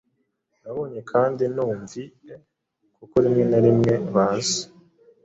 [0.61, 2.05] Nabonye kandi numvie,
[2.97, 4.61] kuko rimwe na rimwe baza